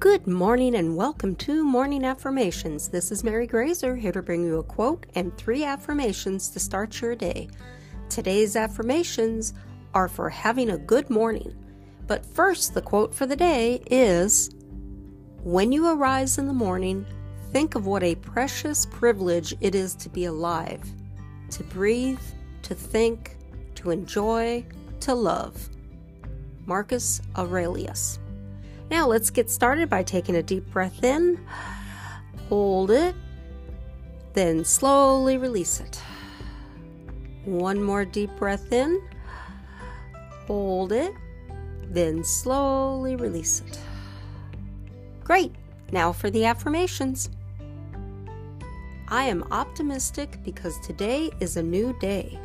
[0.00, 2.88] Good morning and welcome to Morning Affirmations.
[2.88, 7.00] This is Mary Graser here to bring you a quote and three affirmations to start
[7.00, 7.48] your day.
[8.08, 9.54] Today's affirmations
[9.94, 11.52] are for having a good morning.
[12.06, 14.54] But first, the quote for the day is
[15.42, 17.04] When you arise in the morning,
[17.50, 20.84] think of what a precious privilege it is to be alive,
[21.50, 22.20] to breathe,
[22.62, 23.36] to think,
[23.74, 24.64] to enjoy,
[25.00, 25.68] to love.
[26.66, 28.20] Marcus Aurelius.
[28.90, 31.38] Now let's get started by taking a deep breath in,
[32.48, 33.14] hold it,
[34.32, 36.00] then slowly release it.
[37.44, 39.02] One more deep breath in,
[40.46, 41.12] hold it,
[41.84, 43.78] then slowly release it.
[45.24, 45.54] Great!
[45.92, 47.30] Now for the affirmations.
[49.08, 52.38] I am optimistic because today is a new day.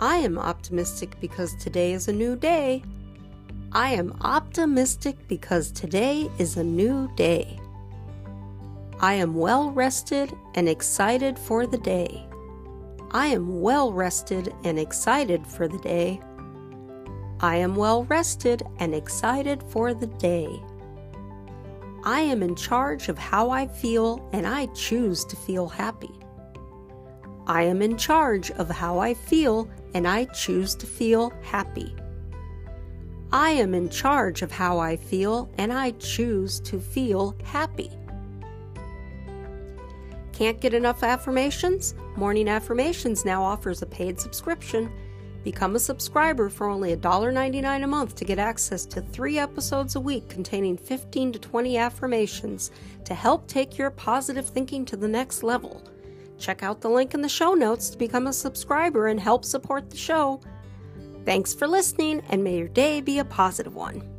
[0.00, 2.82] I am optimistic because today is a new day.
[3.74, 7.58] I am optimistic because today is a new day.
[9.00, 12.24] I am well rested and excited for the day.
[13.10, 16.20] I am well rested and excited for the day.
[17.40, 20.62] I am well rested and excited for the day.
[22.04, 26.14] I am in charge of how I feel and I choose to feel happy.
[27.48, 31.92] I am in charge of how I feel and I choose to feel happy.
[33.34, 37.90] I am in charge of how I feel and I choose to feel happy.
[40.32, 41.96] Can't get enough affirmations?
[42.14, 44.88] Morning Affirmations now offers a paid subscription.
[45.42, 50.00] Become a subscriber for only $1.99 a month to get access to three episodes a
[50.00, 52.70] week containing 15 to 20 affirmations
[53.04, 55.82] to help take your positive thinking to the next level.
[56.38, 59.90] Check out the link in the show notes to become a subscriber and help support
[59.90, 60.40] the show.
[61.24, 64.13] Thanks for listening, and may your day be a positive one.